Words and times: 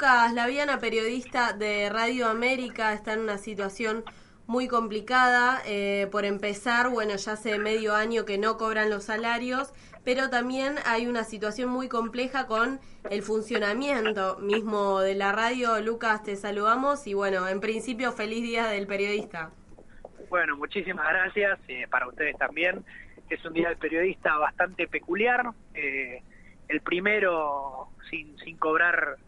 Lucas 0.00 0.32
Laviana, 0.32 0.78
periodista 0.78 1.52
de 1.52 1.90
Radio 1.90 2.26
América, 2.28 2.94
está 2.94 3.12
en 3.12 3.20
una 3.20 3.36
situación 3.36 4.02
muy 4.46 4.66
complicada. 4.66 5.60
Eh, 5.66 6.08
por 6.10 6.24
empezar, 6.24 6.88
bueno, 6.88 7.16
ya 7.16 7.32
hace 7.32 7.58
medio 7.58 7.94
año 7.94 8.24
que 8.24 8.38
no 8.38 8.56
cobran 8.56 8.88
los 8.88 9.04
salarios, 9.04 9.74
pero 10.02 10.30
también 10.30 10.76
hay 10.86 11.06
una 11.06 11.22
situación 11.24 11.68
muy 11.68 11.90
compleja 11.90 12.46
con 12.46 12.80
el 13.10 13.20
funcionamiento 13.20 14.38
mismo 14.38 15.00
de 15.00 15.16
la 15.16 15.32
radio. 15.32 15.78
Lucas, 15.82 16.22
te 16.22 16.34
saludamos 16.34 17.06
y 17.06 17.12
bueno, 17.12 17.46
en 17.46 17.60
principio, 17.60 18.10
feliz 18.12 18.42
día 18.42 18.68
del 18.68 18.86
periodista. 18.86 19.50
Bueno, 20.30 20.56
muchísimas 20.56 21.06
gracias 21.10 21.60
eh, 21.68 21.86
para 21.90 22.08
ustedes 22.08 22.38
también. 22.38 22.86
Es 23.28 23.44
un 23.44 23.52
día 23.52 23.68
del 23.68 23.76
periodista 23.76 24.34
bastante 24.38 24.88
peculiar. 24.88 25.50
Eh, 25.74 26.22
el 26.68 26.80
primero 26.80 27.90
sin, 28.08 28.38
sin 28.38 28.56
cobrar 28.56 29.18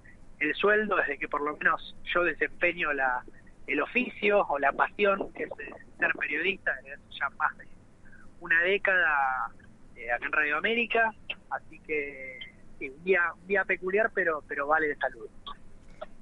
el 0.42 0.55
sueldo 0.55 0.96
desde 0.96 1.19
que 1.19 1.28
por 1.28 1.42
lo 1.42 1.56
menos 1.56 1.95
yo 2.12 2.24
desempeño 2.24 2.92
la, 2.92 3.23
el 3.66 3.80
oficio 3.80 4.45
o 4.48 4.59
la 4.59 4.73
pasión 4.73 5.32
que 5.32 5.45
es 5.45 5.51
ser 5.99 6.12
periodista 6.18 6.73
desde 6.82 6.99
ya 7.18 7.29
más 7.38 7.57
de 7.59 7.66
una 8.40 8.60
década 8.62 9.52
eh, 9.95 10.10
acá 10.10 10.26
en 10.26 10.32
Radio 10.32 10.57
América, 10.57 11.15
así 11.51 11.79
que 11.80 12.38
un 12.80 13.04
día 13.04 13.21
un 13.40 13.46
día 13.46 13.65
peculiar 13.65 14.10
pero 14.12 14.43
pero 14.49 14.66
vale 14.66 14.88
de 14.88 14.96
salud. 14.96 15.29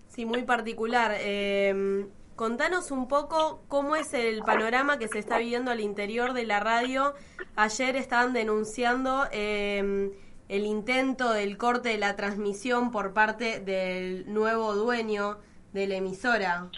Sí, 0.08 0.26
muy 0.26 0.42
particular. 0.42 1.12
Eh, 1.18 2.04
contanos 2.36 2.90
un 2.90 3.08
poco 3.08 3.64
cómo 3.68 3.96
es 3.96 4.12
el 4.12 4.42
panorama 4.42 4.98
que 4.98 5.08
se 5.08 5.18
está 5.18 5.38
viviendo 5.38 5.70
al 5.70 5.80
interior 5.80 6.34
de 6.34 6.44
la 6.44 6.60
radio. 6.60 7.14
Ayer 7.56 7.96
estaban 7.96 8.34
denunciando 8.34 9.26
eh, 9.32 10.10
el 10.50 10.66
intento 10.66 11.32
del 11.32 11.56
corte 11.56 11.90
de 11.90 11.98
la 11.98 12.16
transmisión 12.16 12.90
por 12.90 13.12
parte 13.12 13.60
del 13.60 14.24
nuevo 14.34 14.74
dueño 14.74 15.38
de 15.72 15.86
la 15.86 15.94
emisora. 15.94 16.68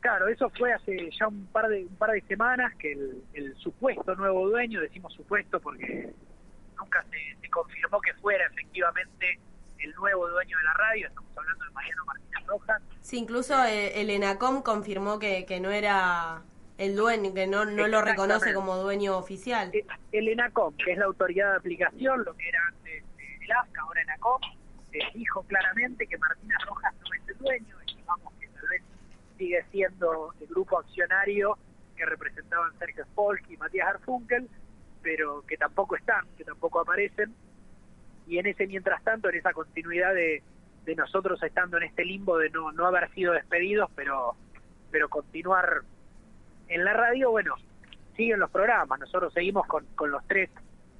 Claro, 0.00 0.26
eso 0.26 0.50
fue 0.58 0.72
hace 0.72 1.08
ya 1.16 1.28
un 1.28 1.46
par 1.46 1.68
de 1.68 1.84
un 1.84 1.94
par 1.94 2.10
de 2.10 2.20
semanas 2.22 2.74
que 2.76 2.92
el, 3.34 3.54
supuesto 3.58 4.16
nuevo 4.16 4.48
dueño, 4.48 4.80
decimos 4.80 5.12
supuesto 5.12 5.60
porque 5.60 6.12
nunca 6.76 7.04
se, 7.10 7.48
confirmó 7.50 8.00
que 8.00 8.12
fuera 8.14 8.44
efectivamente 8.46 9.38
el 9.78 9.94
nuevo 9.94 10.28
dueño 10.28 10.58
de 10.58 10.64
la 10.64 10.74
radio, 10.74 11.06
estamos 11.06 11.30
hablando 11.36 11.64
de 11.64 11.70
Mariano 11.70 12.04
Martínez 12.06 12.46
Rojas. 12.48 12.82
Sí, 13.02 13.18
incluso 13.18 13.64
eh, 13.66 14.00
el, 14.00 14.10
ENACOM 14.10 14.62
confirmó 14.62 15.20
que, 15.20 15.46
que 15.46 15.60
no 15.60 15.70
era 15.70 16.42
el 16.80 16.96
dueño, 16.96 17.34
que 17.34 17.46
no, 17.46 17.66
no 17.66 17.86
lo 17.88 18.00
reconoce 18.00 18.54
como 18.54 18.76
dueño 18.76 19.18
oficial. 19.18 19.70
Eh, 19.74 19.84
el 20.12 20.28
ENACOM, 20.28 20.74
que 20.76 20.92
es 20.92 20.98
la 20.98 21.04
autoridad 21.04 21.50
de 21.50 21.56
aplicación, 21.58 22.24
lo 22.24 22.34
que 22.34 22.48
era 22.48 22.72
ahora 23.52 24.02
ENACOM, 24.02 24.40
eh, 24.92 24.98
dijo 25.14 25.42
claramente 25.44 26.06
que 26.06 26.18
Martínez 26.18 26.58
Rojas 26.66 26.94
no 27.00 27.14
es 27.14 27.28
el 27.28 27.38
dueño, 27.38 27.80
estimamos 27.86 28.32
que 28.40 28.48
tal 28.48 28.68
vez 28.68 28.82
sigue 29.38 29.64
siendo 29.70 30.34
el 30.40 30.46
grupo 30.46 30.78
accionario 30.78 31.58
que 31.96 32.06
representaban 32.06 32.76
Sergio 32.78 33.04
Spolk 33.04 33.48
y 33.50 33.56
Matías 33.56 33.88
Arfunkel, 33.88 34.48
pero 35.02 35.42
que 35.46 35.56
tampoco 35.56 35.96
están, 35.96 36.26
que 36.36 36.44
tampoco 36.44 36.80
aparecen. 36.80 37.34
Y 38.26 38.38
en 38.38 38.46
ese 38.46 38.66
mientras 38.66 39.02
tanto, 39.02 39.28
en 39.28 39.36
esa 39.36 39.52
continuidad 39.52 40.14
de, 40.14 40.42
de 40.84 40.94
nosotros 40.94 41.42
estando 41.42 41.76
en 41.76 41.84
este 41.84 42.04
limbo 42.04 42.38
de 42.38 42.50
no, 42.50 42.72
no 42.72 42.86
haber 42.86 43.10
sido 43.12 43.32
despedidos, 43.32 43.90
pero, 43.94 44.34
pero 44.90 45.08
continuar 45.08 45.82
en 46.68 46.84
la 46.84 46.92
radio, 46.92 47.30
bueno, 47.30 47.54
siguen 48.16 48.40
los 48.40 48.50
programas. 48.50 48.98
Nosotros 49.00 49.32
seguimos 49.32 49.66
con, 49.66 49.84
con 49.94 50.10
los 50.10 50.26
tres 50.26 50.50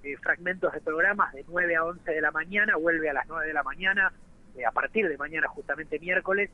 eh, 0.03 0.17
fragmentos 0.19 0.73
de 0.73 0.81
programas 0.81 1.33
de 1.33 1.45
9 1.49 1.77
a 1.77 1.85
11 1.85 2.11
de 2.11 2.21
la 2.21 2.31
mañana, 2.31 2.77
vuelve 2.77 3.11
a 3.11 3.13
las 3.13 3.27
9 3.29 3.47
de 3.47 3.53
la 3.53 3.63
mañana, 3.63 4.13
eh, 4.57 4.65
a 4.65 4.71
partir 4.71 5.09
de 5.09 5.17
mañana, 5.17 5.49
justamente 5.49 5.99
miércoles, 5.99 6.51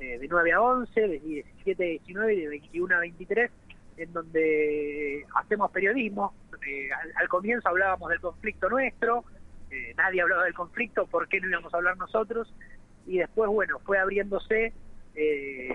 eh, 0.00 0.18
de 0.18 0.28
9 0.28 0.52
a 0.52 0.60
11, 0.60 1.00
de 1.00 1.18
17 1.18 1.82
a 1.82 1.86
19 1.86 2.34
y 2.34 2.40
de 2.40 2.48
21 2.48 2.94
a 2.94 2.98
23, 3.00 3.50
en 3.96 4.12
donde 4.12 5.24
hacemos 5.34 5.70
periodismo. 5.70 6.34
Al, 6.52 7.12
al, 7.14 7.28
comienzo 7.28 7.68
hablábamos 7.68 8.10
del 8.10 8.20
conflicto 8.20 8.68
nuestro, 8.68 9.24
nadie 9.96 10.20
hablaba 10.20 10.44
del 10.44 10.54
conflicto, 10.54 11.06
¿por 11.06 11.28
qué 11.28 11.40
no 11.40 11.48
íbamos 11.48 11.72
a 11.72 11.76
hablar 11.76 11.96
nosotros? 11.96 12.52
Y 13.06 13.18
después, 13.18 13.48
bueno, 13.48 13.78
fue 13.80 13.98
abriéndose, 13.98 14.72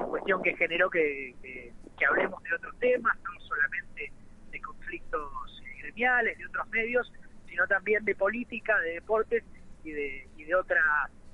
cuestión 0.09 0.43
que 0.43 0.55
generó 0.57 0.89
que, 0.89 1.33
que 1.41 1.71
que 2.01 2.07
hablemos 2.07 2.41
de 2.41 2.55
otros 2.55 2.75
temas, 2.79 3.15
no 3.15 3.39
solamente 3.41 4.11
de 4.49 4.61
conflictos 4.61 5.60
gremiales, 5.91 6.37
de 6.37 6.45
otros 6.45 6.67
medios, 6.69 7.11
sino 7.47 7.67
también 7.67 8.03
de 8.05 8.15
política, 8.15 8.79
de 8.79 8.93
deportes 8.93 9.43
y 9.83 9.91
de, 9.91 10.27
y 10.37 10.43
de 10.45 10.55
otras 10.55 10.83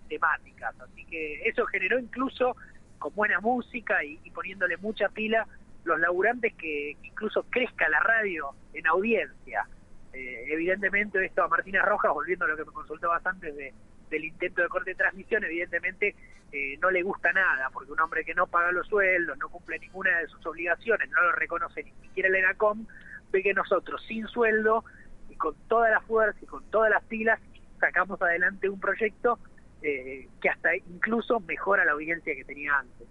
temáticas. 0.09 0.73
Así 0.79 1.06
que 1.06 1.41
eso 1.47 1.66
generó 1.68 2.00
incluso 2.00 2.56
con 3.00 3.13
buena 3.13 3.40
música 3.40 4.03
y, 4.03 4.17
poniéndole 4.31 4.78
mucha 4.78 5.09
pila 5.09 5.47
los 5.84 6.00
laburantes 6.00 6.53
que, 6.56 6.97
incluso 7.03 7.44
crezca 7.50 7.88
la 7.90 8.00
radio 8.00 8.50
en 8.73 8.88
audiencia. 8.88 9.67
Eh, 10.13 10.46
evidentemente 10.47 11.23
esto 11.23 11.44
a 11.44 11.47
Martina 11.47 11.84
Rojas, 11.84 12.12
volviendo 12.13 12.46
a 12.46 12.47
lo 12.50 12.57
que 12.57 12.66
me 12.66 12.72
consultabas 12.72 13.25
antes 13.25 13.56
de, 13.56 13.73
del 14.09 14.25
intento 14.25 14.62
de 14.62 14.67
corte 14.69 14.91
de 14.91 14.96
transmisión, 14.96 15.44
evidentemente 15.44 16.16
eh, 16.51 16.78
no 16.81 16.90
le 16.90 17.03
gusta 17.03 17.31
nada, 17.34 17.69
porque 17.72 17.91
un 17.91 18.00
hombre 18.00 18.23
que 18.25 18.34
no 18.34 18.47
paga 18.47 18.72
los 18.72 18.88
sueldos, 18.88 19.38
no 19.38 19.50
cumple 19.50 19.79
ninguna 19.79 20.17
de 20.19 20.28
sus 20.28 20.46
obligaciones, 20.46 21.09
no 21.09 21.22
lo 21.22 21.31
reconoce 21.34 21.84
ni 21.84 21.91
siquiera 22.01 22.29
el 22.29 22.35
ENACOM, 22.35 22.85
ve 23.31 23.43
que 23.43 23.53
nosotros 23.53 24.03
sin 24.07 24.27
sueldo 24.27 24.83
y 25.29 25.35
con 25.35 25.55
toda 25.67 25.89
la 25.89 26.01
fuerza 26.01 26.39
y 26.41 26.45
con 26.45 26.63
todas 26.71 26.89
las 26.89 27.03
pilas 27.05 27.39
sacamos 27.79 28.21
adelante 28.21 28.69
un 28.69 28.79
proyecto 28.79 29.39
eh, 29.81 30.27
que 30.41 30.49
hasta 30.49 30.75
incluso 30.75 31.39
mejora 31.41 31.85
la 31.85 31.91
audiencia 31.91 32.35
que 32.35 32.43
tenía 32.43 32.77
antes. 32.79 33.07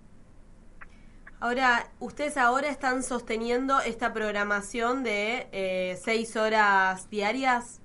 Ahora, 1.38 1.86
ustedes 2.00 2.38
ahora 2.38 2.68
están 2.68 3.02
sosteniendo 3.02 3.80
esta 3.80 4.14
programación 4.14 5.04
de 5.04 5.48
eh, 5.52 5.96
seis 5.96 6.34
horas 6.34 7.10
diarias. 7.10 7.82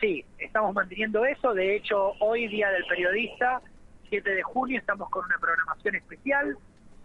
Sí, 0.00 0.24
estamos 0.38 0.74
manteniendo 0.74 1.24
eso. 1.26 1.52
De 1.52 1.76
hecho, 1.76 2.14
hoy, 2.20 2.48
Día 2.48 2.70
del 2.70 2.84
Periodista, 2.86 3.60
7 4.08 4.30
de 4.30 4.42
junio, 4.42 4.78
estamos 4.78 5.10
con 5.10 5.26
una 5.26 5.38
programación 5.38 5.94
especial, 5.94 6.56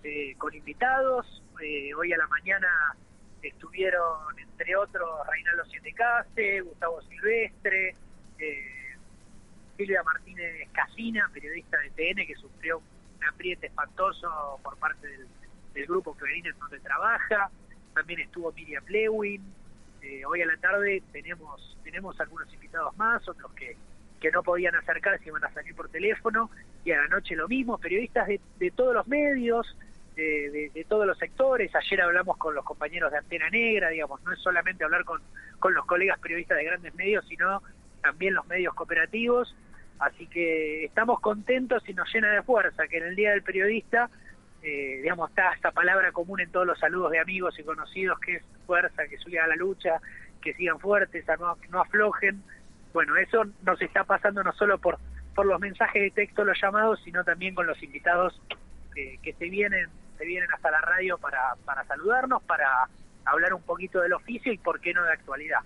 eh, 0.03 0.33
con 0.38 0.53
invitados. 0.55 1.44
Eh, 1.61 1.94
hoy 1.94 2.13
a 2.13 2.17
la 2.17 2.28
mañana 2.28 2.67
estuvieron, 3.47 4.38
entre 4.38 4.75
otros, 4.75 5.09
Reinaldo 5.27 5.66
Sietecase, 5.66 6.61
Gustavo 6.61 7.01
Silvestre, 7.03 7.95
eh, 8.38 8.95
Silvia 9.77 10.03
Martínez 10.03 10.67
Casina, 10.73 11.29
periodista 11.33 11.78
de 11.79 11.89
TN, 11.91 12.28
que 12.28 12.35
sufrió 12.35 12.79
un 12.79 13.25
apriete 13.28 13.67
espantoso 13.67 14.59
por 14.61 14.78
parte 14.78 15.07
del, 15.07 15.28
grupo 15.88 16.13
Clarín 16.13 16.45
en 16.45 16.59
donde 16.59 16.79
trabaja. 16.81 17.49
También 17.94 18.19
estuvo 18.19 18.51
Miriam 18.51 18.83
Lewin. 18.89 19.41
hoy 20.28 20.41
a 20.41 20.45
la 20.45 20.57
tarde 20.57 21.01
tenemos, 21.13 21.78
tenemos 21.85 22.19
algunos 22.19 22.53
invitados 22.53 22.95
más, 22.97 23.25
otros 23.29 23.53
que 23.53 23.78
que 24.19 24.31
no 24.31 24.44
podían 24.44 24.75
acercarse 24.75 25.25
y 25.25 25.28
iban 25.29 25.44
a 25.44 25.53
salir 25.53 25.75
por 25.75 25.89
teléfono, 25.89 26.49
y 26.83 26.91
a 26.91 26.97
la 26.97 27.07
noche 27.07 27.35
lo 27.35 27.47
mismo, 27.47 27.78
periodistas 27.78 28.28
de, 28.28 28.39
de 28.59 28.72
todos 28.72 28.93
los 28.93 29.08
medios, 29.08 29.75
de, 30.19 30.85
todos 30.87 31.05
los 31.05 31.17
sectores, 31.17 31.73
ayer 31.75 32.01
hablamos 32.01 32.37
con 32.37 32.55
los 32.55 32.66
compañeros 32.66 33.11
de 33.11 33.17
Antena 33.17 33.49
Negra, 33.49 33.89
digamos, 33.89 34.21
no 34.23 34.31
es 34.33 34.39
solamente 34.39 34.83
hablar 34.83 35.05
con, 35.05 35.21
con 35.59 35.73
los 35.73 35.85
colegas 35.85 36.19
periodistas 36.19 36.57
de 36.57 36.66
grandes 36.66 36.95
medios, 36.95 37.25
sino 37.27 37.61
también 38.01 38.33
los 38.33 38.45
medios 38.47 38.73
cooperativos, 38.73 39.55
así 39.99 40.27
que 40.27 40.85
estamos 40.85 41.19
contentos 41.19 41.87
y 41.87 41.93
nos 41.93 42.11
llena 42.13 42.31
de 42.31 42.43
fuerza 42.43 42.87
que 42.87 42.97
en 42.97 43.05
el 43.05 43.16
Día 43.16 43.31
del 43.31 43.43
Periodista, 43.43 44.09
eh, 44.61 44.99
digamos, 45.01 45.29
está 45.29 45.53
esta 45.53 45.71
palabra 45.71 46.11
común 46.11 46.41
en 46.41 46.51
todos 46.51 46.67
los 46.67 46.79
saludos 46.79 47.11
de 47.11 47.19
amigos 47.19 47.57
y 47.59 47.63
conocidos, 47.63 48.19
que 48.19 48.35
es 48.37 48.43
fuerza, 48.66 49.07
que 49.07 49.17
suya 49.17 49.45
a 49.45 49.47
la 49.47 49.55
lucha, 49.55 50.01
que 50.41 50.53
sigan 50.53 50.79
fuertes, 50.79 51.25
no, 51.39 51.57
no 51.69 51.81
aflojen, 51.81 52.43
bueno, 52.93 53.16
eso 53.17 53.45
nos 53.63 53.81
está 53.81 54.03
pasando 54.03 54.43
no 54.43 54.51
solo 54.53 54.79
por, 54.79 54.97
por 55.35 55.45
los 55.45 55.59
mensajes 55.59 56.01
de 56.01 56.11
texto, 56.11 56.43
los 56.43 56.59
llamados, 56.59 56.99
sino 57.03 57.23
también 57.23 57.53
con 57.53 57.67
los 57.67 57.81
invitados 57.83 58.41
que 59.23 59.33
se 59.33 59.49
vienen 59.49 59.87
se 60.19 60.25
vienen 60.25 60.51
hasta 60.53 60.69
la 60.69 60.81
radio 60.81 61.17
para, 61.17 61.55
para 61.66 61.83
saludarnos, 61.85 62.43
para 62.43 62.87
hablar 63.25 63.55
un 63.55 63.63
poquito 63.63 64.01
del 64.01 64.13
oficio 64.13 64.53
y 64.53 64.59
por 64.59 64.79
qué 64.79 64.93
no 64.93 65.03
de 65.03 65.13
actualidad. 65.13 65.59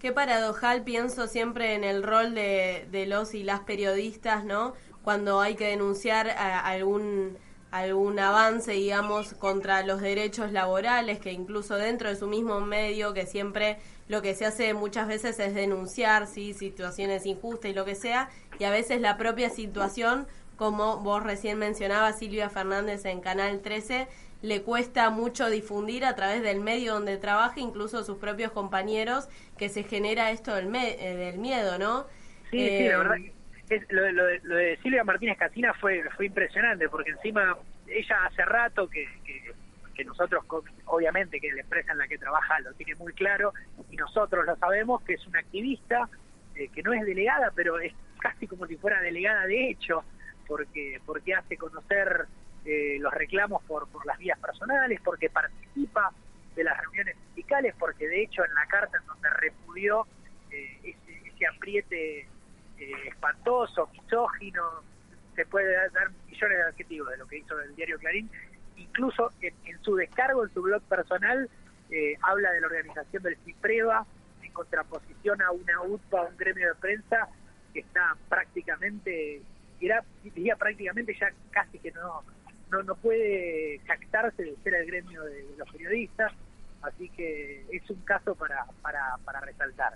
Qué 0.00 0.10
paradojal 0.10 0.82
pienso 0.82 1.28
siempre 1.28 1.74
en 1.74 1.84
el 1.84 2.02
rol 2.02 2.34
de, 2.34 2.88
de 2.90 3.06
los 3.06 3.34
y 3.34 3.44
las 3.44 3.60
periodistas, 3.60 4.44
¿no? 4.44 4.74
cuando 5.04 5.40
hay 5.40 5.54
que 5.54 5.68
denunciar 5.68 6.30
algún 6.30 7.36
algún 7.70 8.20
avance, 8.20 8.70
digamos, 8.70 9.34
contra 9.34 9.82
los 9.82 10.00
derechos 10.00 10.52
laborales, 10.52 11.18
que 11.18 11.32
incluso 11.32 11.74
dentro 11.74 12.08
de 12.08 12.14
su 12.14 12.28
mismo 12.28 12.60
medio, 12.60 13.12
que 13.14 13.26
siempre 13.26 13.78
lo 14.06 14.22
que 14.22 14.36
se 14.36 14.46
hace 14.46 14.74
muchas 14.74 15.08
veces 15.08 15.40
es 15.40 15.56
denunciar 15.56 16.28
¿sí? 16.28 16.54
situaciones 16.54 17.26
injustas 17.26 17.72
y 17.72 17.74
lo 17.74 17.84
que 17.84 17.96
sea, 17.96 18.30
y 18.60 18.64
a 18.64 18.70
veces 18.70 19.00
la 19.00 19.16
propia 19.16 19.50
situación, 19.50 20.28
como 20.56 20.98
vos 20.98 21.22
recién 21.22 21.58
mencionabas, 21.58 22.18
Silvia 22.18 22.48
Fernández 22.50 23.04
en 23.04 23.20
Canal 23.20 23.60
13, 23.60 24.08
le 24.42 24.62
cuesta 24.62 25.10
mucho 25.10 25.48
difundir 25.48 26.04
a 26.04 26.14
través 26.14 26.42
del 26.42 26.60
medio 26.60 26.94
donde 26.94 27.16
trabaja, 27.16 27.60
incluso 27.60 28.04
sus 28.04 28.18
propios 28.18 28.52
compañeros, 28.52 29.28
que 29.58 29.68
se 29.68 29.84
genera 29.84 30.30
esto 30.30 30.54
del, 30.54 30.74
eh, 30.74 31.16
del 31.16 31.38
miedo, 31.38 31.78
¿no? 31.78 32.06
Sí, 32.50 32.58
sí, 32.58 32.84
la 32.84 32.94
eh, 32.94 32.96
verdad 32.98 33.16
lo, 33.90 34.26
de, 34.56 34.78
Silvia 34.82 35.04
Martínez 35.04 35.38
Casina 35.38 35.72
fue, 35.74 36.02
fue 36.16 36.26
impresionante, 36.26 36.88
porque 36.88 37.10
encima 37.10 37.56
ella 37.88 38.26
hace 38.26 38.44
rato 38.44 38.88
que, 38.88 39.06
que, 39.24 40.04
nosotros, 40.04 40.44
obviamente 40.86 41.40
que 41.40 41.52
la 41.52 41.60
empresa 41.60 41.92
en 41.92 41.98
la 41.98 42.08
que 42.08 42.18
trabaja 42.18 42.58
lo 42.60 42.72
tiene 42.74 42.94
muy 42.96 43.12
claro, 43.12 43.52
y 43.90 43.96
nosotros 43.96 44.44
lo 44.44 44.56
sabemos, 44.56 45.02
que 45.02 45.14
es 45.14 45.26
una 45.26 45.38
activista, 45.38 46.08
eh, 46.56 46.68
que 46.68 46.82
no 46.82 46.92
es 46.92 47.06
delegada, 47.06 47.52
pero 47.54 47.78
es 47.78 47.94
casi 48.20 48.46
como 48.46 48.66
si 48.66 48.76
fuera 48.76 49.00
delegada 49.00 49.46
de 49.46 49.70
hecho, 49.70 50.04
porque, 50.46 51.00
porque 51.04 51.34
hace 51.34 51.56
conocer 51.56 52.26
eh, 52.64 52.98
los 53.00 53.12
reclamos 53.12 53.62
por, 53.64 53.88
las 54.06 54.18
vías 54.18 54.38
personales, 54.38 55.00
porque 55.04 55.30
participa 55.30 56.10
de 56.54 56.64
las 56.64 56.80
reuniones 56.80 57.16
sindicales, 57.26 57.74
porque 57.78 58.08
de 58.08 58.22
hecho 58.22 58.44
en 58.44 58.54
la 58.54 58.66
carta 58.66 58.98
en 58.98 59.06
donde 59.06 59.28
repudió 59.30 60.06
eh, 60.50 60.78
ese, 60.82 61.28
ese 61.28 61.46
apriete 61.46 62.28
eh, 62.78 62.92
espantoso, 63.08 63.88
misógino, 63.92 64.62
se 65.34 65.46
puede 65.46 65.72
dar, 65.72 66.10
millones 66.26 66.58
de 66.58 66.64
adjetivos 66.64 67.10
de 67.10 67.16
lo 67.18 67.26
que 67.26 67.38
hizo 67.38 67.60
el 67.60 67.74
diario 67.76 67.98
Clarín, 67.98 68.30
incluso 68.76 69.30
en, 69.40 69.82
su 69.82 69.96
descargo, 69.96 70.44
en 70.44 70.52
su 70.52 70.62
blog 70.62 70.82
personal, 70.82 71.48
eh, 71.90 72.16
habla 72.22 72.50
de 72.52 72.60
la 72.60 72.66
organización 72.66 73.22
del 73.22 73.36
CIPREVA 73.44 74.06
en 74.42 74.52
contraposición 74.52 75.40
a 75.42 75.50
una 75.50 75.82
UTPA, 75.82 76.22
un 76.22 76.36
gremio 76.36 76.68
de 76.68 76.74
prensa 76.76 77.28
que 77.72 77.80
está 77.80 78.16
prácticamente, 78.28 79.42
era, 79.80 80.04
diría 80.22 80.56
prácticamente 80.56 81.16
ya 81.18 81.32
casi 81.50 81.78
que 81.78 81.92
no, 81.92 82.22
no, 82.70 82.82
no 82.82 82.94
puede 82.96 83.80
jactarse 83.86 84.42
de 84.42 84.56
ser 84.62 84.74
el 84.74 84.86
gremio 84.86 85.22
de, 85.24 85.46
los 85.56 85.70
periodistas, 85.70 86.32
así 86.82 87.08
que 87.10 87.64
es 87.70 87.88
un 87.90 88.00
caso 88.02 88.34
para, 88.34 88.66
para, 88.82 89.16
para 89.24 89.40
resaltar. 89.40 89.94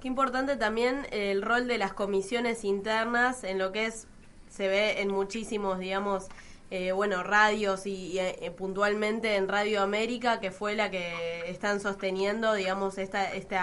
Qué 0.00 0.08
importante 0.08 0.56
también 0.56 1.06
el 1.12 1.42
rol 1.42 1.68
de 1.68 1.78
las 1.78 1.92
comisiones 1.92 2.64
internas 2.64 3.44
en 3.44 3.58
lo 3.58 3.70
que 3.72 3.86
es, 3.86 4.08
se 4.48 4.68
ve 4.68 5.00
en 5.00 5.08
muchísimos, 5.08 5.78
digamos, 5.78 6.28
eh, 6.74 6.92
bueno, 6.92 7.22
radios 7.22 7.86
y, 7.86 8.18
eh, 8.18 8.50
puntualmente 8.56 9.36
en 9.36 9.46
Radio 9.46 9.82
América, 9.82 10.40
que 10.40 10.50
fue 10.50 10.74
la 10.74 10.90
que 10.90 11.50
están 11.50 11.80
sosteniendo, 11.80 12.54
digamos, 12.54 12.96
esta, 12.96 13.30
este 13.32 13.58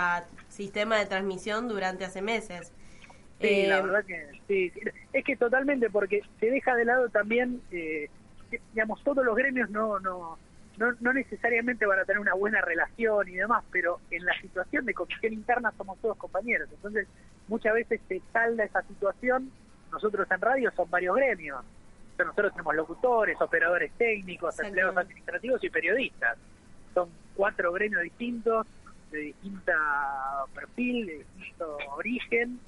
sistema 0.48 0.98
de 0.98 1.08
transmisión 1.08 1.68
durante 1.68 2.06
hace 2.06 2.22
meses. 2.22 2.72
Sí, 3.40 3.66
la 3.68 3.78
eh, 3.78 3.82
verdad 3.82 4.06
que 4.06 4.28
sí, 4.48 4.72
es 5.14 5.24
que 5.24 5.36
totalmente, 5.38 5.90
porque 5.90 6.22
se 6.40 6.52
deja 6.52 6.76
de 6.76 6.86
lado 6.86 7.10
también, 7.10 7.62
digamos, 8.74 9.04
todos 9.04 9.24
los 9.26 9.36
gremios 9.36 9.70
no, 9.70 10.00
no, 10.00 10.38
no, 10.80 10.94
no 11.00 11.14
necesariamente 11.14 11.86
van 11.86 12.00
a 12.00 12.06
tener 12.06 12.20
una 12.20 12.34
buena 12.34 12.62
relación 12.62 13.28
y 13.28 13.34
demás, 13.34 13.64
pero 13.72 14.00
en 14.12 14.26
la 14.26 14.34
situación 14.42 14.86
de 14.86 14.94
comisión 14.94 15.34
interna 15.34 15.74
somos 15.78 16.00
todos 16.00 16.18
compañeros. 16.18 16.70
Entonces, 16.72 17.08
muchas 17.48 17.74
veces 17.74 18.00
se 18.08 18.22
salda 18.32 18.64
esa 18.64 18.82
situación. 18.84 19.52
Nosotros 19.92 20.26
en 20.32 20.40
radio 20.42 20.72
son 20.72 20.90
varios 20.90 21.16
gremios. 21.18 21.64
nosotros 22.18 22.54
tenemos 22.54 22.76
locutores, 22.76 23.40
operadores 23.42 23.92
técnicos, 23.98 24.58
empleados 24.60 24.96
administrativos 24.96 25.64
y 25.64 25.70
periodistas. 25.70 26.38
Son 26.94 27.10
cuatro 27.36 27.74
gremios 27.74 28.02
distintos, 28.04 28.66
de 29.12 29.20
distinta 29.20 29.74
perfil, 30.56 31.08
de 31.08 31.18
distinto 31.18 31.78
origen. 31.96 32.60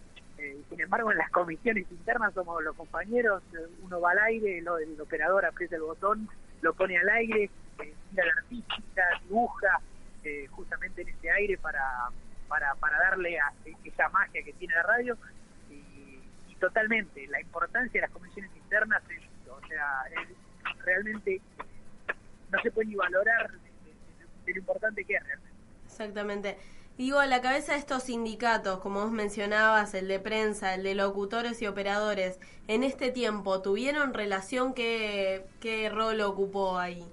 Eh, 0.42 0.58
sin 0.70 0.82
embargo, 0.82 1.12
en 1.12 1.20
las 1.20 1.30
comisiones 1.30 1.86
internas 1.92 2.34
somos 2.34 2.64
los 2.64 2.76
compañeros, 2.76 3.44
uno 3.84 4.02
va 4.02 4.12
al 4.12 4.20
aire, 4.20 4.58
el, 4.58 4.68
el 4.68 5.00
operador 5.00 5.46
aprieta 5.46 5.76
el 5.76 5.84
botón, 5.84 6.28
lo 6.62 6.74
pone 6.74 6.98
al 6.98 7.08
aire, 7.10 7.52
la 8.14 8.24
artística, 8.38 9.04
dibuja 9.24 9.80
eh, 10.24 10.48
justamente 10.52 11.04
en 11.04 11.10
ese 11.10 11.32
aire 11.32 11.58
para, 11.58 11.84
para, 12.48 12.74
para 12.76 12.98
darle 12.98 13.40
a 13.40 13.54
esa 13.84 14.10
magia 14.10 14.44
que 14.44 14.54
tiene 14.54 14.74
la 14.74 14.84
radio 14.84 15.18
y, 15.70 16.20
totalmente 16.60 17.26
la 17.26 17.42
importancia 17.42 18.00
de 18.00 18.02
las 18.02 18.12
comisiones 18.12 18.52
internas 18.56 19.02
es, 19.10 19.22
o 19.50 19.68
sea, 19.68 20.04
realmente 20.84 21.42
no 22.52 22.62
se 22.62 22.70
puede 22.70 22.90
ni 22.90 22.96
valorar 22.96 23.50
de, 24.46 24.54
lo 24.54 24.60
importante 24.60 25.04
que 25.04 25.16
es 25.16 25.24
realmente. 25.24 25.56
Exactamente. 25.86 26.58
Digo, 26.98 27.20
a 27.20 27.26
la 27.26 27.42
cabeza 27.42 27.74
de 27.74 27.80
estos 27.80 28.04
sindicatos, 28.04 28.80
como 28.80 29.02
vos 29.02 29.12
mencionabas, 29.12 29.94
el 29.94 30.08
de 30.08 30.20
prensa, 30.20 30.76
el 30.76 30.84
de 30.84 30.94
locutores 30.94 31.62
y 31.62 31.68
operadores, 31.68 32.40
en 32.68 32.84
este 32.84 33.12
tiempo, 33.12 33.62
¿tuvieron 33.62 34.14
relación? 34.14 34.74
¿Qué, 34.74 35.44
qué 35.60 35.90
rol 35.90 36.22
ocupó 36.22 36.78
ahí? 36.78 37.04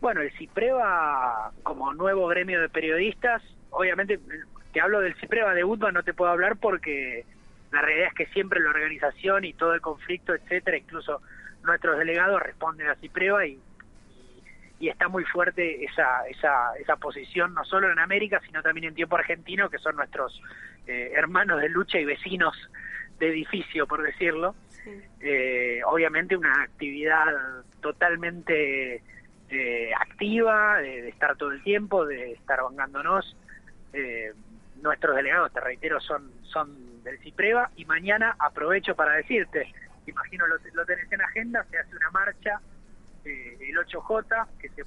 Bueno, 0.00 0.20
el 0.20 0.32
CIPREVA, 0.32 1.52
como 1.62 1.92
nuevo 1.92 2.26
gremio 2.28 2.60
de 2.60 2.68
periodistas, 2.68 3.42
obviamente 3.70 4.20
te 4.72 4.80
hablo 4.80 5.00
del 5.00 5.14
CIPREVA 5.16 5.54
de 5.54 5.64
UTBA, 5.64 5.92
no 5.92 6.02
te 6.02 6.14
puedo 6.14 6.30
hablar 6.30 6.56
porque 6.56 7.24
la 7.72 7.82
realidad 7.82 8.08
es 8.08 8.14
que 8.14 8.26
siempre 8.32 8.60
la 8.60 8.70
organización 8.70 9.44
y 9.44 9.52
todo 9.52 9.74
el 9.74 9.80
conflicto, 9.80 10.34
etcétera, 10.34 10.76
incluso 10.76 11.20
nuestros 11.62 11.98
delegados 11.98 12.40
responden 12.40 12.88
a 12.88 12.94
CIPREVA 12.96 13.46
y, 13.46 13.58
y, 14.84 14.88
está 14.88 15.08
muy 15.08 15.24
fuerte 15.24 15.84
esa, 15.84 16.26
esa, 16.28 16.76
esa 16.78 16.96
posición, 16.96 17.54
no 17.54 17.64
solo 17.64 17.90
en 17.90 17.98
América, 17.98 18.40
sino 18.46 18.62
también 18.62 18.88
en 18.88 18.94
tiempo 18.94 19.16
argentino, 19.16 19.70
que 19.70 19.78
son 19.78 19.96
nuestros 19.96 20.40
eh, 20.86 21.12
hermanos 21.14 21.60
de 21.60 21.68
lucha 21.68 21.98
y 21.98 22.04
vecinos 22.04 22.54
de 23.18 23.28
edificio, 23.30 23.86
por 23.86 24.02
decirlo. 24.02 24.54
Eh, 25.20 25.80
obviamente 25.86 26.36
una 26.36 26.62
actividad 26.62 27.24
totalmente 27.80 29.02
eh, 29.50 29.90
activa, 29.94 30.78
de, 30.78 31.08
estar 31.08 31.36
todo 31.36 31.52
el 31.52 31.62
tiempo, 31.62 32.04
de 32.04 32.32
estar 32.32 32.60
vengándonos. 32.68 33.36
Eh, 33.92 34.32
nuestros 34.82 35.16
delegados, 35.16 35.52
te 35.52 35.60
reitero, 35.60 36.00
son, 36.00 36.30
son 36.42 37.02
del 37.04 37.18
CIPREVA 37.20 37.70
y 37.76 37.84
mañana 37.86 38.36
aprovecho 38.38 38.94
para 38.94 39.14
decirte, 39.14 39.72
imagino 40.06 40.46
lo, 40.46 40.56
lo 40.74 40.84
tenés 40.84 41.10
en 41.10 41.22
agenda, 41.22 41.64
se 41.70 41.78
hace 41.78 41.96
una 41.96 42.10
marcha, 42.10 42.60
eh, 43.24 43.58
el 43.60 43.76
8J, 43.76 44.46
que 44.58 44.68
se, 44.70 44.84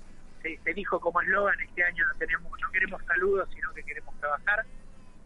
se, 0.64 0.74
dijo 0.74 1.00
como 1.00 1.22
eslogan, 1.22 1.60
este 1.60 1.84
año 1.84 2.06
no, 2.08 2.16
tenemos, 2.20 2.52
no 2.62 2.72
queremos 2.72 3.04
saludos, 3.06 3.50
sino 3.54 3.74
que 3.74 3.84
queremos 3.84 4.16
trabajar, 4.20 4.66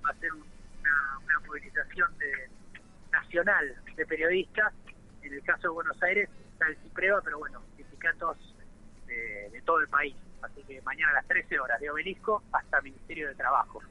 va 0.05 0.09
a 0.09 0.15
ser 0.15 0.33
una, 0.33 1.19
una 1.23 1.39
movilización 1.47 2.17
de, 2.17 2.49
nacional 3.11 3.75
de 3.95 4.05
periodistas, 4.05 4.73
en 5.21 5.33
el 5.33 5.43
caso 5.43 5.63
de 5.63 5.69
Buenos 5.69 6.01
Aires 6.03 6.29
está 6.53 6.67
el 6.67 6.77
CIPREVA, 6.77 7.21
pero 7.21 7.39
bueno, 7.39 7.61
sindicatos 7.75 8.37
de, 9.07 9.61
todo 9.65 9.79
el 9.79 9.87
país. 9.87 10.15
Así 10.41 10.63
que 10.63 10.81
mañana 10.81 11.11
a 11.11 11.15
las 11.15 11.27
13 11.27 11.59
horas 11.59 11.79
de 11.79 11.89
Obelisco 11.89 12.43
hasta 12.51 12.81
Ministerio 12.81 13.27
de 13.27 13.35
Trabajo. 13.35 13.81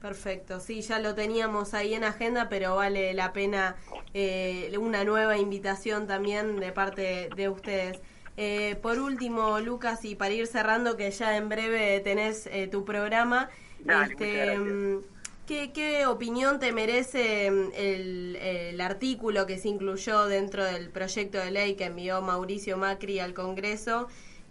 Perfecto, 0.00 0.60
sí, 0.60 0.80
ya 0.82 1.00
lo 1.00 1.14
teníamos 1.16 1.74
ahí 1.74 1.92
en 1.94 2.04
agenda, 2.04 2.48
pero 2.48 2.76
vale 2.76 3.14
la 3.14 3.32
pena 3.32 3.76
eh, 4.14 4.72
una 4.78 5.02
nueva 5.02 5.38
invitación 5.38 6.06
también 6.06 6.60
de 6.60 6.70
parte 6.70 7.28
de 7.34 7.48
ustedes. 7.48 7.98
Eh, 8.36 8.76
por 8.80 9.00
último, 9.00 9.58
Lucas, 9.58 10.04
y 10.04 10.14
para 10.14 10.32
ir 10.32 10.46
cerrando, 10.46 10.96
que 10.96 11.10
ya 11.10 11.36
en 11.36 11.48
breve 11.48 11.98
tenés 11.98 12.46
eh, 12.46 12.68
tu 12.68 12.84
programa, 12.84 13.50
este, 13.80 14.56
mm, 14.56 15.00
¿qué, 15.44 15.72
¿qué, 15.72 16.06
opinión 16.06 16.60
te 16.60 16.70
merece 16.70 17.50
mm, 17.50 17.70
el, 17.74 18.36
el, 18.36 18.80
artículo 18.80 19.46
que 19.46 19.58
se 19.58 19.68
incluyó 19.68 20.26
dentro 20.26 20.64
del 20.64 20.90
proyecto 20.90 21.38
de 21.38 21.50
ley 21.50 21.74
que 21.74 21.86
envió 21.86 22.22
Mauricio 22.22 22.76
Macri 22.76 23.18
al 23.18 23.34
Congreso 23.34 24.06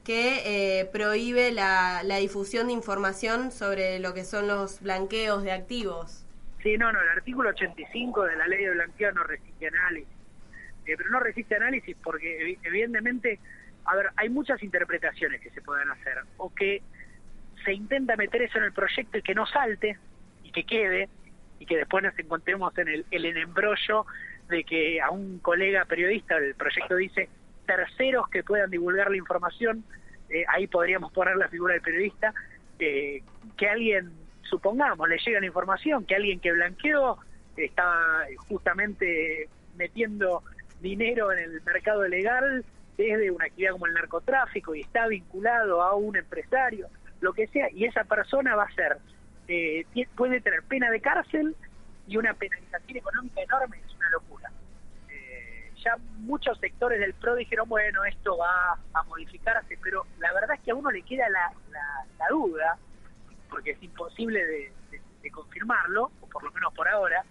que 0.08 0.80
eh, 0.80 0.86
prohíbe 0.86 1.52
la, 1.52 2.02
la, 2.02 2.16
difusión 2.16 2.68
de 2.68 2.74
información 2.74 3.52
sobre 3.52 4.00
lo 4.00 4.14
que 4.14 4.24
son 4.24 4.48
los 4.48 4.80
blanqueos 4.82 5.44
de 5.44 5.52
activos. 5.52 6.26
Sí, 6.64 6.78
no, 6.78 6.94
no, 6.94 7.02
el 7.02 7.10
artículo 7.10 7.50
85 7.50 8.24
de 8.24 8.38
la 8.38 8.48
ley 8.48 8.64
de 8.64 8.72
blanqueo 8.72 9.12
no 9.12 9.26
resiste 9.26 9.68
análisis. 9.68 10.08
Eh, 10.86 10.96
pero 10.96 11.10
no 11.10 11.20
resiste 11.20 11.58
análisis 11.58 11.98
porque 12.02 12.58
evidentemente, 12.64 13.38
a 13.84 13.98
ver, 13.98 14.08
hay 14.16 14.30
muchas 14.30 14.64
interpretaciones 14.64 15.42
que 15.42 15.50
se 15.50 15.62
pueden 15.62 15.90
hacer. 15.90 16.20
O 16.38 16.56
que 16.56 16.82
se 17.66 17.74
intenta 17.74 18.16
meter 18.16 18.44
eso 18.44 18.60
en 18.60 18.64
el 18.64 18.72
proyecto 18.72 19.18
y 19.18 19.22
que 19.22 19.36
no 19.36 19.46
salte 19.46 19.98
y 20.42 20.54
que 20.54 20.64
quede 20.64 21.10
y 21.60 21.66
que 21.66 21.76
después 21.76 22.02
nos 22.02 22.18
encontremos 22.18 22.78
en 22.78 22.88
el, 22.88 23.06
el 23.12 23.26
embrollo 23.26 24.06
de 24.48 24.64
que 24.64 25.02
a 25.02 25.10
un 25.10 25.40
colega 25.40 25.84
periodista 25.84 26.38
el 26.38 26.56
proyecto 26.56 26.96
dice 26.96 27.28
terceros 27.68 28.28
que 28.30 28.44
puedan 28.44 28.72
divulgar 28.72 29.12
la 29.12 29.18
información, 29.18 29.84
eh, 30.30 30.44
ahí 30.48 30.66
podríamos 30.66 31.12
poner 31.12 31.38
la 31.38 31.48
figura 31.48 31.74
del 31.74 31.84
periodista, 31.84 32.34
eh, 32.80 33.22
que 33.56 33.70
alguien, 33.70 34.12
supongamos, 34.42 35.08
le 35.08 35.20
llega 35.20 35.40
la 35.40 35.46
información, 35.46 36.06
que 36.06 36.16
alguien 36.16 36.40
que 36.40 36.52
blanqueó 36.52 37.20
está 37.56 38.26
justamente 38.48 39.50
metiendo 39.76 40.44
dinero 40.82 41.32
en 41.32 41.40
el 41.40 41.62
mercado 41.62 42.08
legal 42.08 42.66
desde 42.98 43.32
una 43.32 43.46
actividad 43.46 43.74
como 43.74 43.88
el 43.88 43.94
narcotráfico 43.94 44.76
y 44.76 44.82
está 44.82 45.08
vinculado 45.08 45.82
a 45.82 45.96
un 45.96 46.16
empresario, 46.18 46.88
lo 47.22 47.34
que 47.34 47.48
sea, 47.48 47.70
y 47.72 47.86
esa 47.86 48.04
persona 48.04 48.56
va 48.56 48.64
a 48.64 48.74
ser, 48.74 48.98
eh, 49.48 49.86
puede 50.16 50.42
tener 50.42 50.64
pena 50.64 50.90
de 50.90 51.00
cárcel 51.00 51.56
y 52.08 52.18
una 52.18 52.34
penalización 52.34 52.98
económica 52.98 53.42
enorme, 53.42 53.78
ya 55.88 55.98
muchos 56.20 56.60
sectores 56.60 57.00
del 57.00 57.14
PRO 57.14 57.36
dijeron, 57.36 57.70
bueno, 57.70 58.04
esto 58.04 58.38
va 58.38 58.78
a 58.94 59.04
modificarse, 59.04 59.78
pero 59.82 60.06
la 60.20 60.34
verdad 60.34 60.56
es 60.56 60.62
que 60.62 60.72
a 60.72 60.76
uno 60.76 60.92
le 60.92 61.02
queda 61.02 61.30
la, 61.30 61.52
la, 61.72 62.28
duda, 62.30 62.78
porque 63.50 63.72
es 63.72 63.84
imposible 63.84 64.46
de, 64.46 64.72
confirmarlo, 65.32 66.10
o 66.22 66.28
por 66.28 66.42
lo 66.42 66.52
menos 66.52 66.74
por 66.74 66.88
ahora, 66.88 67.22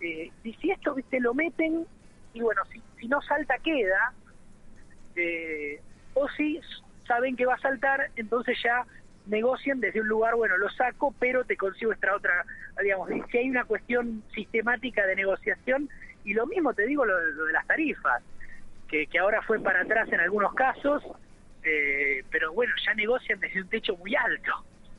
eh, 0.00 0.32
y 0.42 0.52
si 0.54 0.72
esto 0.72 0.94
viste 0.94 1.20
lo 1.20 1.32
meten, 1.32 1.86
y 2.34 2.40
bueno, 2.40 2.62
si, 2.72 2.82
si 2.98 3.06
no 3.06 3.22
salta 3.22 3.56
queda, 3.58 4.12
eh, 5.14 5.80
o 6.14 6.28
si 6.30 6.60
saben 7.06 7.36
que 7.36 7.46
va 7.46 7.54
a 7.54 7.60
saltar, 7.60 8.10
entonces 8.16 8.58
ya 8.62 8.84
negocian 9.26 9.78
desde 9.80 10.00
un 10.00 10.08
lugar, 10.08 10.34
bueno, 10.34 10.56
lo 10.56 10.68
saco, 10.70 11.14
pero 11.18 11.44
te 11.44 11.56
consigo 11.56 11.92
esta 11.92 12.14
otra, 12.14 12.44
digamos, 12.82 13.08
si 13.30 13.38
hay 13.38 13.48
una 13.48 13.64
cuestión 13.64 14.24
sistemática 14.34 15.06
de 15.06 15.16
negociación, 15.16 15.88
y 16.30 16.34
lo 16.34 16.46
mismo 16.46 16.74
te 16.74 16.86
digo 16.86 17.04
lo, 17.04 17.16
de 17.16 17.52
las 17.52 17.66
tarifas, 17.66 18.22
que, 18.88 19.06
que, 19.06 19.18
ahora 19.18 19.42
fue 19.42 19.60
para 19.60 19.82
atrás 19.82 20.08
en 20.12 20.20
algunos 20.20 20.54
casos, 20.54 21.02
eh, 21.62 22.24
pero 22.30 22.52
bueno, 22.52 22.72
ya 22.84 22.94
negocian 22.94 23.38
desde 23.40 23.62
un 23.62 23.68
techo 23.68 23.96
muy 23.96 24.14
alto. 24.14 24.52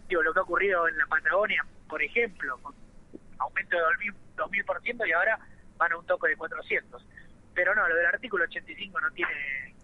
Digo, 0.08 0.22
lo 0.22 0.34
que 0.34 0.40
ha 0.40 0.44
ocurrido 0.44 0.88
en 0.88 0.98
la 0.98 1.06
Patagonia, 1.08 1.66
por 1.88 2.02
ejemplo, 2.02 2.58
con 2.62 2.74
aumento 3.40 3.78
de 3.78 3.84
2000%, 4.12 4.16
2000% 4.38 5.08
y 5.08 5.12
ahora 5.12 5.40
van 5.78 5.92
a 5.92 5.98
un 5.98 6.06
toque 6.06 6.30
de 6.30 6.36
400. 6.36 7.06
Pero 7.54 7.76
no, 7.76 7.88
lo 7.88 7.96
del 7.96 8.06
artículo 8.06 8.44
85 8.46 9.02
no 9.02 9.12
tiene... 9.12 9.76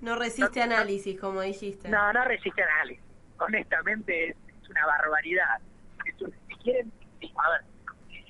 no 0.00 0.16
resiste 0.16 0.62
análisis, 0.62 1.18
como 1.20 1.42
dijiste. 1.42 1.88
No, 1.88 2.12
no 2.12 2.24
resiste 2.24 2.62
análisis 2.62 3.00
honestamente 3.38 4.30
es, 4.30 4.36
una 4.70 4.86
barbaridad. 4.86 5.60
si 6.48 6.54
quieren, 6.56 6.90
a 7.36 7.50
ver, 7.50 7.60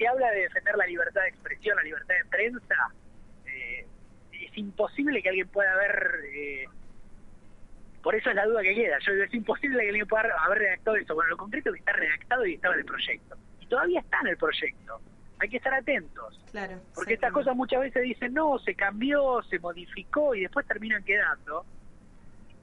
se 0.04 0.08
habla 0.08 0.30
de 0.32 0.42
defender 0.42 0.76
la 0.76 0.86
libertad 0.86 1.22
de 1.22 1.28
expresión, 1.28 1.76
la 1.76 1.82
libertad 1.82 2.14
de 2.14 2.24
prensa, 2.28 2.92
eh, 3.46 3.86
es 4.32 4.58
imposible 4.58 5.22
que 5.22 5.30
alguien 5.30 5.48
pueda 5.48 5.72
haber... 5.72 6.20
Eh, 6.34 6.66
por 8.02 8.14
eso 8.14 8.28
es 8.28 8.36
la 8.36 8.44
duda 8.44 8.60
que 8.60 8.74
queda. 8.74 8.98
Yo 8.98 9.12
digo, 9.12 9.24
es 9.24 9.32
imposible 9.32 9.80
que 9.80 9.88
alguien 9.88 10.06
pueda 10.06 10.24
haber 10.44 10.58
redactado 10.58 10.96
eso. 10.98 11.14
Bueno, 11.14 11.30
lo 11.30 11.36
concreto 11.38 11.70
es 11.70 11.76
que 11.76 11.78
está 11.78 11.92
redactado 11.92 12.44
y 12.44 12.54
estaba 12.54 12.74
en 12.74 12.80
el 12.80 12.86
proyecto. 12.86 13.36
Y 13.60 13.66
todavía 13.66 14.00
está 14.00 14.18
en 14.20 14.26
el 14.26 14.36
proyecto. 14.36 15.00
Hay 15.38 15.48
que 15.48 15.56
estar 15.56 15.72
atentos. 15.72 16.38
Claro. 16.50 16.78
Porque 16.94 17.14
estas 17.14 17.32
cosas 17.32 17.56
muchas 17.56 17.80
veces 17.80 18.02
dicen, 18.02 18.34
no, 18.34 18.58
se 18.58 18.74
cambió, 18.74 19.42
se 19.44 19.58
modificó 19.58 20.34
y 20.34 20.42
después 20.42 20.66
terminan 20.66 21.02
quedando. 21.02 21.64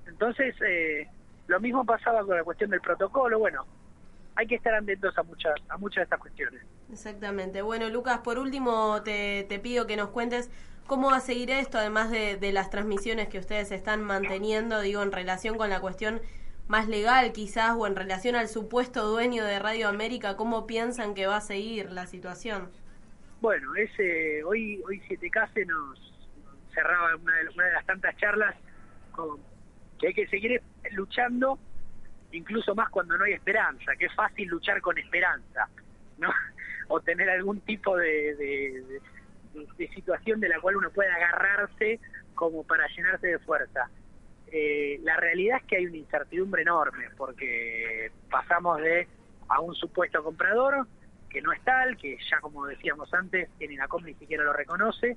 Entonces, 0.06 0.54
eh, 0.62 1.08
lo 1.48 1.60
mismo 1.60 1.84
pasaba 1.86 2.24
con 2.24 2.38
la 2.38 2.44
cuestión 2.44 2.70
del 2.70 2.82
protocolo, 2.82 3.40
bueno, 3.40 3.66
hay 4.36 4.48
que 4.48 4.56
estar 4.56 4.74
atentos 4.76 5.18
a 5.18 5.24
muchas, 5.24 5.56
a 5.70 5.78
muchas 5.78 5.98
de 5.98 6.04
estas 6.04 6.20
cuestiones. 6.20 6.62
Exactamente. 6.92 7.62
Bueno, 7.62 7.90
Lucas, 7.90 8.20
por 8.20 8.38
último 8.38 9.02
te, 9.04 9.46
te 9.48 9.60
pido 9.60 9.88
que 9.88 9.96
nos 9.96 10.10
cuentes 10.10 10.50
cómo 10.88 11.10
va 11.10 11.18
a 11.18 11.22
seguir 11.22 11.50
esto, 11.52 11.78
además 11.78 12.12
de, 12.12 12.38
de 12.38 12.52
las 12.52 12.70
transmisiones 12.70 13.30
que 13.30 13.40
ustedes 13.40 13.72
están 13.72 14.04
manteniendo, 14.04 14.82
digo, 14.82 15.02
en 15.02 15.12
relación 15.12 15.58
con 15.58 15.70
la 15.70 15.80
cuestión 15.80 16.22
más 16.68 16.88
legal 16.88 17.34
quizás 17.34 17.76
o 17.78 17.86
en 17.86 17.96
relación 17.96 18.36
al 18.36 18.48
supuesto 18.48 19.06
dueño 19.06 19.44
de 19.44 19.60
Radio 19.60 19.90
América, 19.90 20.38
¿cómo 20.38 20.68
piensan 20.68 21.14
que 21.14 21.28
va 21.28 21.38
a 21.38 21.42
seguir 21.42 21.92
la 21.92 22.08
situación? 22.08 22.70
Bueno, 23.42 23.76
ese 23.76 24.44
hoy 24.44 24.82
hoy 24.88 25.02
7K 25.10 25.54
se 25.54 25.66
nos 25.66 26.14
cerraba 26.74 27.16
una 27.16 27.36
de, 27.36 27.50
una 27.50 27.66
de 27.66 27.74
las 27.74 27.86
tantas 27.86 28.16
charlas 28.18 28.56
con, 29.12 29.40
que 30.00 30.08
hay 30.08 30.14
que 30.14 30.28
seguir 30.28 30.62
luchando 30.92 31.60
incluso 32.32 32.74
más 32.74 32.90
cuando 32.90 33.18
no 33.18 33.26
hay 33.26 33.34
esperanza, 33.34 33.94
que 33.98 34.06
es 34.06 34.16
fácil 34.16 34.48
luchar 34.48 34.80
con 34.80 34.98
esperanza, 34.98 35.68
¿no? 36.18 36.30
O 36.88 37.00
tener 37.00 37.30
algún 37.30 37.62
tipo 37.62 37.98
de, 37.98 38.36
de, 38.36 39.88
situación 39.94 40.40
de 40.40 40.50
la 40.50 40.60
cual 40.60 40.78
uno 40.78 40.90
pueda 40.92 41.14
agarrarse 41.14 42.00
como 42.36 42.64
para 42.64 42.88
llenarse 42.88 43.28
de 43.28 43.40
fuerza. 43.40 43.90
Eh, 44.48 45.00
la 45.04 45.16
realidad 45.18 45.60
es 45.62 45.68
que 45.68 45.78
hay 45.78 45.86
una 45.86 45.98
incertidumbre 45.98 46.62
enorme, 46.62 47.06
porque 47.18 48.12
pasamos 48.30 48.82
de 48.82 49.08
a 49.48 49.60
un 49.60 49.76
supuesto 49.76 50.24
comprador 50.24 50.88
que 51.30 51.42
no 51.42 51.54
es 51.54 51.62
tal, 51.64 51.98
que 51.98 52.18
ya 52.30 52.40
como 52.40 52.66
decíamos 52.66 53.14
antes, 53.14 53.50
en 53.60 53.72
INACOM 53.72 54.04
ni 54.04 54.14
siquiera 54.16 54.44
lo 54.44 54.54
reconoce, 54.54 55.16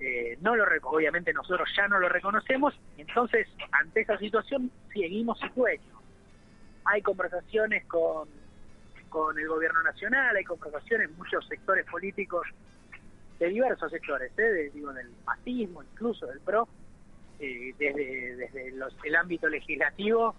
eh, 0.00 0.36
no 0.40 0.56
lo 0.56 0.64
obviamente 0.82 1.32
nosotros 1.32 1.68
ya 1.76 1.86
no 1.86 2.00
lo 2.00 2.08
reconocemos, 2.08 2.74
entonces 2.98 3.48
ante 3.72 4.00
esa 4.00 4.18
situación 4.18 4.70
seguimos 4.92 5.38
y 5.44 5.48
sueños. 5.54 5.94
Hay 6.84 7.00
conversaciones 7.02 7.84
con, 7.86 8.28
con 9.14 9.38
el 9.38 9.46
gobierno 9.46 9.80
nacional, 9.84 10.34
hay 10.34 10.42
conversaciones 10.42 11.08
muchos 11.16 11.46
sectores 11.46 11.86
políticos 11.86 12.48
de 13.38 13.46
diversos 13.46 13.88
sectores, 13.88 14.32
¿eh? 14.36 14.72
digo 14.74 14.92
del 14.92 15.08
masismo, 15.24 15.84
incluso 15.84 16.26
del 16.26 16.40
PRO, 16.40 16.66
eh, 17.38 17.72
desde, 17.78 18.34
desde 18.34 18.74
el 19.04 19.14
ámbito 19.14 19.46
legislativo 19.46 20.34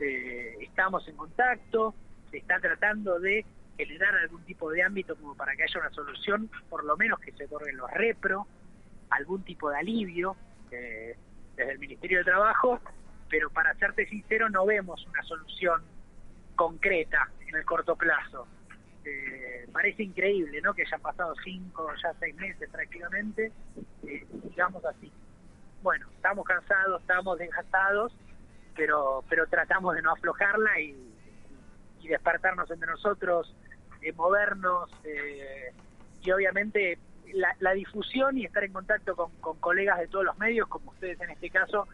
eh, 0.00 0.56
estamos 0.60 1.06
en 1.06 1.16
contacto, 1.16 1.94
se 2.32 2.38
está 2.38 2.58
tratando 2.58 3.20
de 3.20 3.44
generar 3.76 4.16
algún 4.16 4.42
tipo 4.42 4.72
de 4.72 4.82
ámbito 4.82 5.14
como 5.14 5.36
para 5.36 5.54
que 5.54 5.62
haya 5.62 5.78
una 5.78 5.90
solución, 5.90 6.50
por 6.68 6.82
lo 6.82 6.96
menos 6.96 7.20
que 7.20 7.30
se 7.30 7.44
otorguen 7.44 7.76
los 7.76 7.92
repro, 7.92 8.48
algún 9.08 9.44
tipo 9.44 9.70
de 9.70 9.78
alivio 9.78 10.34
eh, 10.72 11.16
desde 11.54 11.70
el 11.70 11.78
Ministerio 11.78 12.18
de 12.18 12.24
Trabajo, 12.24 12.80
pero 13.30 13.50
para 13.50 13.72
serte 13.76 14.04
sincero 14.08 14.50
no 14.50 14.66
vemos 14.66 15.06
una 15.06 15.22
solución 15.22 15.80
concreta 16.56 17.30
en 17.46 17.54
el 17.54 17.64
corto 17.64 17.96
plazo. 17.96 18.46
Eh, 19.04 19.68
parece 19.72 20.02
increíble, 20.02 20.60
¿no? 20.60 20.74
Que 20.74 20.82
hayan 20.82 21.00
pasado 21.00 21.34
cinco, 21.44 21.88
ya 22.02 22.12
seis 22.18 22.34
meses 22.36 22.68
prácticamente, 22.70 23.52
eh, 24.06 24.26
digamos 24.44 24.84
así. 24.84 25.12
Bueno, 25.82 26.08
estamos 26.16 26.44
cansados, 26.44 27.00
estamos 27.00 27.38
desgastados, 27.38 28.12
pero 28.74 29.22
pero 29.28 29.46
tratamos 29.46 29.94
de 29.94 30.02
no 30.02 30.12
aflojarla 30.12 30.80
y, 30.80 30.96
y 32.00 32.08
despertarnos 32.08 32.68
entre 32.70 32.90
nosotros, 32.90 33.54
de 34.00 34.12
movernos 34.12 34.90
y 36.22 36.30
obviamente 36.32 36.98
la, 37.32 37.72
difusión 37.74 38.38
y 38.38 38.44
estar 38.44 38.64
en 38.64 38.72
contacto 38.72 39.14
con, 39.14 39.58
colegas 39.58 39.98
de 39.98 40.08
todos 40.08 40.24
los 40.24 40.38
medios, 40.38 40.68
como 40.68 40.90
ustedes 40.90 41.20
en 41.20 41.30
este 41.30 41.50
caso, 41.50 41.86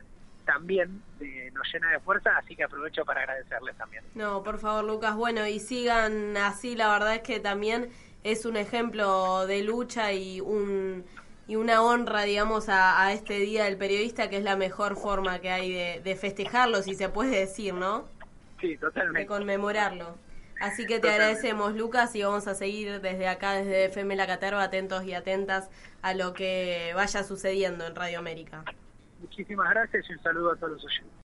también 0.45 1.03
eh, 1.21 1.51
nos 1.53 1.67
llena 1.73 1.91
de 1.91 2.01
fuerza, 2.01 2.37
así 2.37 2.57
que 2.57 2.65
aprovecho 2.65 3.05
para 3.05 3.21
agradecerles 3.21 3.77
también. 3.77 4.05
No, 4.15 4.43
por 4.43 4.59
favor, 4.59 4.85
Lucas, 4.85 5.15
bueno, 5.15 5.47
y 5.47 5.61
sigan 5.61 6.37
así, 6.37 6.77
la 6.77 6.91
verdad 6.91 7.17
es 7.17 7.23
que 7.23 7.41
también 7.41 7.91
es 8.25 8.45
un 8.45 8.57
ejemplo 8.57 9.47
de 9.47 9.63
lucha 9.63 10.13
y 10.13 10.41
un 10.41 11.05
y 11.49 11.57
una 11.57 11.83
honra, 11.83 12.23
digamos, 12.23 12.69
a, 12.69 13.13
este 13.13 13.41
Día 13.41 13.65
del 13.65 13.77
Periodista, 13.77 14.31
que 14.31 14.39
es 14.39 14.45
la 14.45 14.57
mejor 14.57 14.97
forma 14.97 15.41
que 15.41 15.51
hay 15.51 15.73
de, 15.73 16.01
de 16.03 16.17
festejarlo, 16.17 16.83
si 16.83 16.95
se 16.95 17.09
puede 17.09 17.41
decir, 17.41 17.75
¿no? 17.75 18.09
Sí, 18.61 18.77
totalmente. 18.77 19.21
De 19.21 19.27
conmemorarlo. 19.27 20.17
Así 20.63 20.87
que 20.87 21.01
te 21.01 21.11
agradecemos, 21.11 21.75
Lucas, 21.75 22.15
y 22.15 22.23
vamos 22.23 22.47
a 22.47 22.55
seguir 22.55 23.01
desde 23.01 23.27
acá, 23.27 23.55
desde 23.55 23.87
FM 23.87 24.15
La 24.15 24.29
Caterva, 24.29 24.63
atentos 24.63 25.05
y 25.05 25.13
atentas 25.13 25.69
a 26.03 26.15
lo 26.15 26.33
que 26.35 26.93
vaya 26.95 27.25
sucediendo 27.25 27.85
en 27.85 27.97
Radio 27.97 28.21
América. 28.21 28.65
Muchísimas 29.23 29.71
gracias 29.71 30.05
y 30.11 30.13
un 30.15 30.23
saludo 30.23 30.53
a 30.53 30.57
todos 30.57 30.73
los 30.73 30.85
oyentes. 30.85 31.13